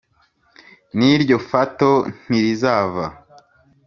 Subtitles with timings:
[0.97, 1.89] n'iryo fato
[2.27, 3.05] ntirizava